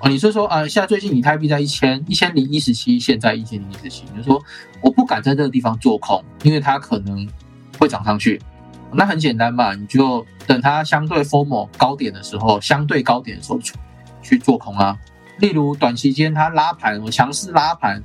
[0.00, 0.10] 哦。
[0.10, 4.38] 你是说啊，现在最近以太币在一千一千零一十七，现在一千零一十七，就说
[4.82, 7.26] 我不敢在这个地方做空，因为它可能
[7.78, 8.38] 会涨上去。
[8.96, 13.58] 那很简单嘛，你就等它相对 formal 高点的时候，相对高点的时候
[14.22, 14.98] 去做空啊。
[15.38, 18.02] 例如短期间它拉盘，我强势拉盘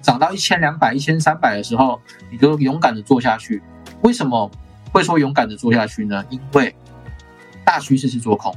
[0.00, 2.00] 涨到一千两百、一千三百的时候，
[2.30, 3.62] 你就勇敢的做下去。
[4.02, 4.50] 为什么？
[4.92, 6.24] 会说勇敢的做下去呢？
[6.30, 6.74] 因为
[7.64, 8.52] 大趋势是做空，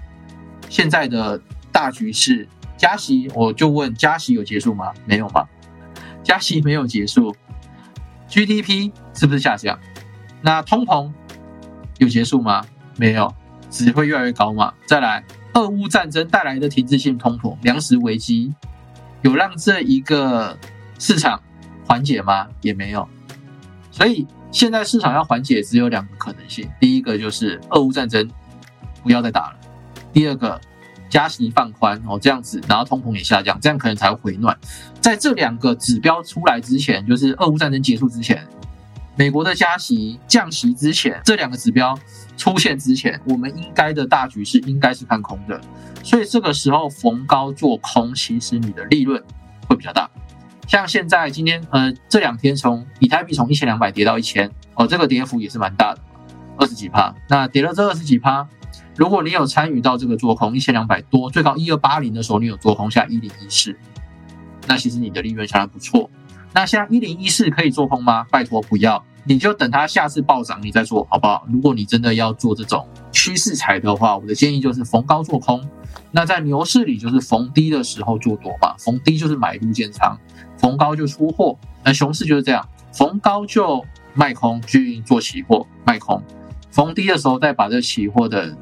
[0.67, 1.39] 现在的
[1.71, 4.91] 大局势加息，我就问加息有结束吗？
[5.05, 5.45] 没有吗？
[6.23, 7.35] 加息没有结束
[8.27, 9.77] ，GDP 是不是下降？
[10.41, 11.11] 那通膨
[11.97, 12.65] 有结束吗？
[12.97, 13.33] 没有，
[13.69, 14.73] 只会越来越高嘛。
[14.85, 18.53] 再来，俄乌战争带来的停滞性通膨、粮食危机，
[19.21, 20.57] 有让这一个
[20.99, 21.41] 市场
[21.87, 22.47] 缓解吗？
[22.61, 23.07] 也没有，
[23.91, 24.27] 所以。
[24.53, 28.29] 现在市场要缓解，只有两个可能性：第一个就是俄乌战争
[29.01, 29.55] 不要再打了；
[30.13, 30.61] 第二个
[31.09, 34.55] 加息放宽哦，这样子，然后通膨也下降，这样可能才会回暖。
[35.01, 38.47] 在这两个指标出来之前，就是俄乌战争结束之前，
[39.15, 41.97] 美国的加息降息之前，这两个指标
[42.35, 45.59] 出现之前，我们应该的大局是应该是看空的。
[46.03, 49.23] 所以这个时候逢高做空，其实你的利润
[49.67, 50.09] 会比较大。
[50.67, 56.01] 像现在今天呃这两天从以太币从一千两百跌到一千哦，这个跌幅也是蛮大的，
[56.57, 57.13] 二十几趴。
[57.29, 58.47] 那跌了这二十几趴，
[58.95, 63.77] 如果你有参与到这个做空一千两百多，最高一二八零的时候，你有做空下一零一四，
[64.67, 66.09] 那其实你的利润相当不错。
[66.53, 68.23] 那现在一零一四可以做空吗？
[68.29, 71.47] 拜托不要，你就等它下次暴涨你再做好不好？
[71.51, 75.67] 如果你真的要做这种趋势财的话，我的建议就是逢高做空。
[76.11, 80.15] 那在牛市里就是逢低的时候做多嘛，逢低就是买入建仓，
[80.57, 81.57] 逢高就出货。
[81.83, 86.21] 那熊市就是这样，逢高就卖空去做期货卖空，
[86.69, 88.55] 逢低的时候再把这期货的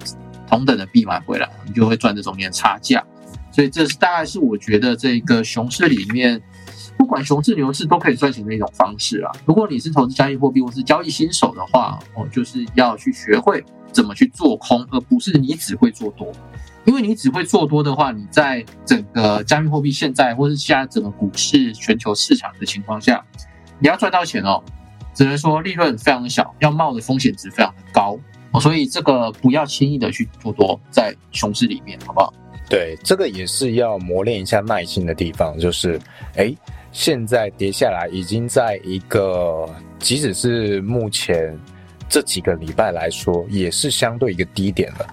[0.48, 3.04] 同等的币买回来，你就会赚这中间差价。
[3.52, 6.42] 所以这是大概是我觉得这个熊市里面。
[7.02, 9.32] 不管熊市牛市都可以赚钱的一种方式啊！
[9.44, 16.32] 如果你是投资加密货币或是交易新手的话，哦，就是要去学会怎么去做空，而不是你只会做多。
[16.86, 23.26] 因为你只会做多的话，你在整个加密货币现在或是现在整个股市全球市场的情况下，
[23.80, 24.64] 你要赚到钱哦，
[25.16, 28.16] 只能说利润非常的小，要冒的风险值非常的高。
[28.60, 32.32] 所以这个不要轻易的去做多，在熊市里面，好不好？
[32.70, 36.00] 对，这个也是要磨练一下耐心的地方，就是
[36.36, 36.56] 哎。
[36.92, 39.68] 现在跌下来，已经在一个，
[40.00, 41.58] 即使是目前
[42.10, 45.08] 这几个礼拜来说，也是相对一个低点了。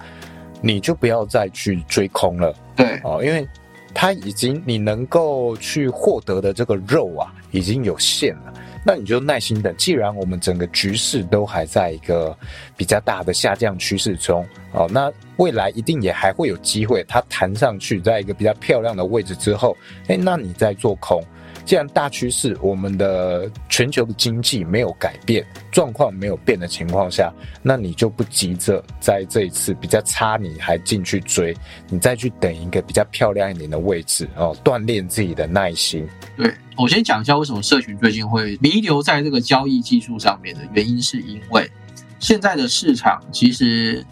[0.61, 3.47] 你就不要再去追空了，对哦，因为
[3.93, 8.53] 它已经你能够去获得的这个肉啊，已经有限了。
[8.85, 9.73] 那你就耐心等。
[9.77, 12.37] 既然我们整个局势都还在一个
[12.75, 21.23] 比较大的下降趋势中，哦，那未来一定也还会有机会，它弹上去，在一个比较漂亮的位置之后，哎，那你再做空。
[21.69, 31.55] 既然大趋势，我们的全球的经济没有改变，状况没有变的情况下，那你就不急着在这一次比较差，你还进去追，
[31.87, 36.07] 你再去等一个比较漂亮一点的位置哦，锻炼自己的耐心。
[36.35, 41.69] 对我先讲一下为什么社群最近会弥留在这个交易技术上面的原因，是因为
[42.17, 44.03] 现在的市场其实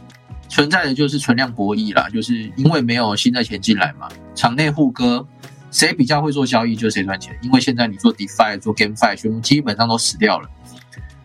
[0.47, 5.25] 存在的就是存量博弈啦，就是因为没有新的钱进来嘛，场内互割。
[5.71, 7.37] 谁比较会做交易，就谁赚钱。
[7.41, 10.49] 因为现在你做 DeFi、做 GameFi，全部基本上都死掉了。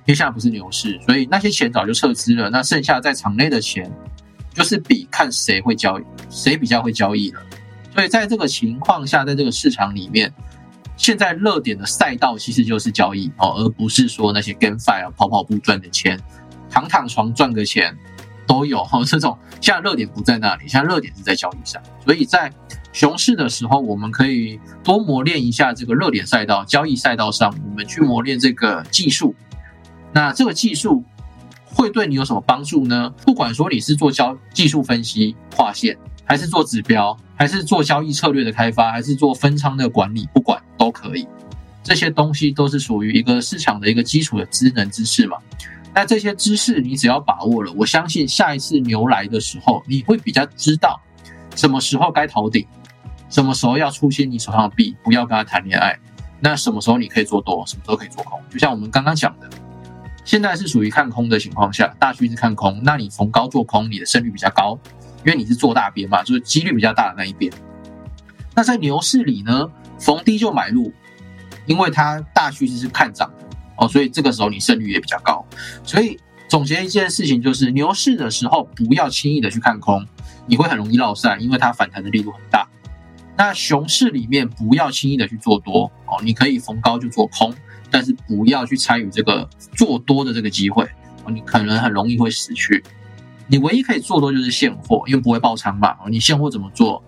[0.05, 2.51] 因为现在不是牛市，所以那些钱早就撤资了。
[2.51, 3.89] 那剩下在场内的钱，
[4.53, 7.41] 就是比看谁会交易，谁比较会交易了。
[7.95, 10.33] 所以在这个情况下，在这个市场里面，
[10.97, 16.19] 现在热点的赛道其实就是交易哦，而不是说那些 GameFi 啊跑跑步赚的钱，
[16.69, 17.97] 躺躺床赚个钱
[18.45, 19.01] 都有哈。
[19.07, 21.81] 这种现在热点不在那里，现在热点是在交易上。
[22.05, 22.53] 所以在
[22.93, 29.35] 熊市的时候，我们可以多磨练一下这个热点赛道、交易赛道上，我们去磨练这个技术。
[30.13, 31.03] 那这个技术
[31.65, 33.09] 会对你有什么帮助呢？
[33.25, 41.27] 不管说你是做交技术分析、划线，还是做指标，还是做交易策略的开发，还是做分仓的管理，不管都可以。
[41.83, 45.39] 这些东西都是属于一个市场的一个基础的知能知识嘛。
[45.95, 51.01] 那这些知识你只要把握了，我相信下一次牛来的时候，你会比较知道
[51.57, 52.67] 什么时候该逃顶。
[53.33, 55.99] 什么时候要出现你手上的币，不要跟他谈恋爱。
[56.39, 58.39] 那什么时候你可以做多，什么时候可以做空？
[58.51, 59.49] 就像我们刚刚讲的，
[60.23, 64.79] 现在是属于看空的情况下，大趋势看空，那你逢高做空，你的胜率比较高，
[65.25, 67.51] 因为你是做大边嘛，就是几率比较大的那一边。
[68.55, 69.67] 那在牛市里呢，
[69.99, 70.93] 逢低就买入，
[71.65, 73.33] 因为它大趋势是看涨
[73.79, 75.43] 哦，所以这个时候你胜率也比较高。
[75.83, 80.07] 所以总结一件事情就是，牛市的时候不要轻易的去看空，
[80.47, 82.69] 你会很容易落散，因为它反弹的力度很大。
[83.45, 87.53] 那熊市里面不要轻易的去做多哦，你可以逢高就做空，
[87.91, 90.85] 但是不要去参与这个做多的这个机会
[91.25, 92.85] 哦，你可能很容易会死去。
[93.49, 95.97] 你唯一可以做多就是现货，因为不会爆仓嘛。
[96.09, 97.03] 你现货怎么做？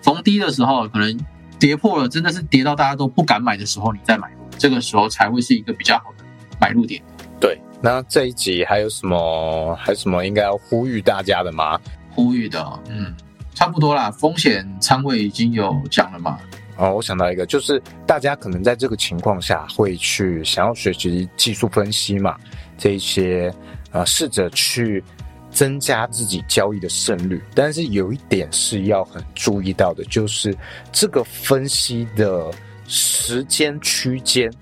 [0.00, 1.20] 逢低的时候可能
[1.58, 6.24] 跌破了，真的是跌到大家都不敢买的时候，你再买入，这个时候才会是一个比较好的
[6.58, 7.02] 买入点。
[7.38, 11.78] 对，那这一集还有什么还有什么应该要呼吁大家的吗？
[12.12, 13.14] 呼吁的，嗯。
[13.56, 16.38] 差不多啦，风险仓位已经有讲了嘛。
[16.76, 22.36] 哦，我想到一个，就是大家可能在这个情况下会去想要学习技术分析嘛，
[22.76, 23.50] 这些
[23.90, 25.02] 啊，试着去
[25.50, 27.42] 增加自己交易的胜率。
[27.54, 30.54] 但是有一点是要很注意到的，就是
[30.92, 32.52] 这个分析的
[32.86, 34.52] 时间区间。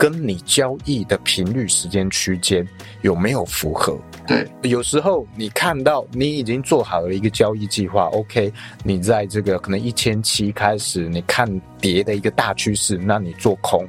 [0.00, 2.66] 跟你交易的频率、时间区间
[3.02, 3.98] 有没有符合？
[4.26, 8.50] 对，有时候你看到你已经做好了一个交易计划，OK，
[8.82, 11.46] 你在这个可能一千七开始，你看
[11.78, 13.86] 跌的一个大趋势，那你做空。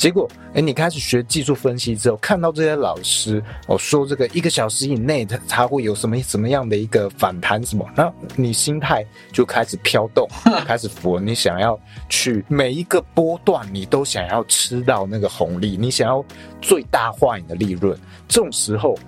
[0.00, 10.26] 结果，哎，你开始学技术分析之后，看到这些老师哦说这个一个小时以内它它会有什么什么样的一个反弹什么，那你心态就开始飘动，
[10.64, 11.78] 开始浮，你想要
[12.08, 16.24] 去每一个波段你都想要吃到那个红利，你想要
[16.62, 17.94] 最大化你的利润，
[18.26, 18.98] 这种时候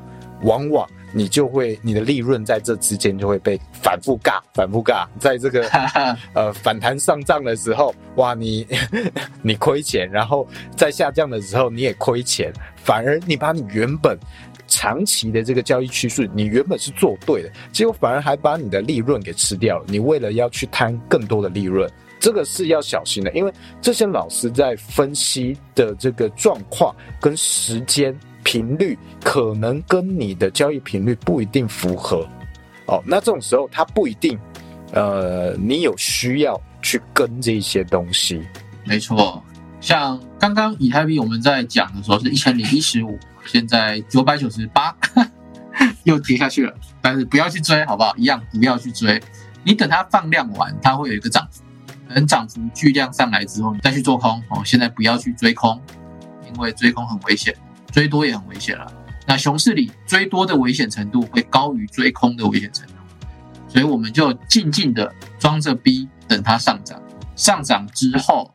[0.42, 5.66] 往往你就会你的利润在这之间就会被反复尬，反复尬，在这个
[6.34, 8.66] 呃反弹上涨的时候，哇，你
[9.42, 10.46] 你亏钱，然后
[10.76, 14.18] 在下降的时候你也亏钱，反而你把你原本
[14.66, 19.84] 长期的这个交易趋势，你原本是做对的，结果反而还把你的利润给吃掉了。
[19.88, 28.18] 你为了要去贪更多的利润，这个是要小心的，因为这些老师在分析的这个状况跟时间。
[28.44, 32.28] 频率可能跟你的交易频率不一定符合，
[32.86, 34.38] 哦，那这种时候它不一定，
[34.92, 38.42] 呃，你有需要去跟这些东西。
[38.84, 39.42] 没错，
[39.80, 44.94] 像刚刚以太币我们在讲的时候是一千零一十五，现在九百九十八，
[46.04, 46.74] 又跌下去了。
[47.00, 48.14] 但是不要去追，好不好？
[48.16, 49.20] 一样不要去追，
[49.64, 51.62] 你等它放量完，它会有一个涨幅，
[52.12, 54.42] 等涨幅巨量上来之后，你再去做空。
[54.50, 55.80] 哦，现在不要去追空，
[56.48, 57.54] 因为追空很危险。
[57.92, 58.92] 追多也很危险了。
[59.24, 62.94] 那熊市里追多的危险程度会高于追空的危险程度，
[63.68, 67.00] 所以我们就静静的装着逼，等它上涨。
[67.36, 68.50] 上涨之后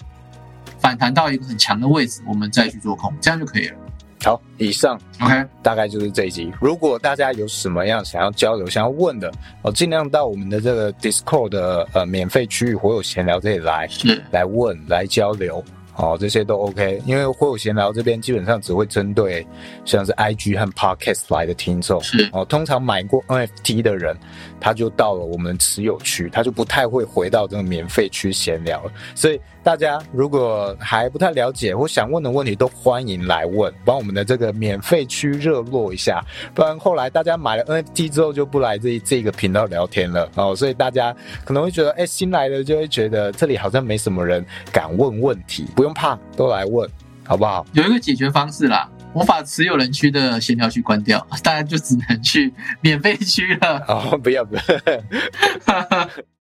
[0.78, 3.78] 反弹到一个很强的位置，我们再去做空，这样就可以了。
[4.24, 6.52] 好，以上 OK，大概就是这一集。
[6.60, 9.32] 如果大家有什么样想要交流、想要问的，
[9.62, 15.64] 哦，尽量到我们的这个 Discord 的呃免费区域“火有闲聊”这里来，是来问、来交流。
[15.98, 19.46] 哦，这些都 OK，因为会有闲聊这边基本上只会针对
[19.84, 24.16] 像是 IG 和 Podcast 来的听众，是哦，通常买过 NFT 的人，
[24.60, 28.92] 他就到了我们持有区，他就不太会回到这个免费区闲聊了。
[29.16, 36.24] 所以大家如果还不太了解或想问的问题，都欢迎来问，帮我们的这个免费区热络一下，
[36.56, 40.56] 不然后来大家买了 NFT 之后就不来这这个频道聊天了哦。
[40.56, 41.14] 所以大家
[41.44, 44.42] 可能会觉得，哎，新来的就会觉得这里好像没什么人
[44.72, 45.88] 敢问问题，不用。
[45.88, 46.90] 不用怕，都来问，
[47.26, 47.66] 好不好？
[47.74, 53.84] 有一个解决方式啦，我把持有人区的闲聊区关掉， 大家就只能去免费区了。
[53.90, 54.62] 哦，不要不要。